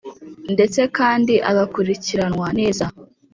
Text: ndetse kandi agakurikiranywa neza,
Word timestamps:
ndetse 0.53 0.79
kandi 0.97 1.33
agakurikiranywa 1.49 2.47
neza, 2.59 2.85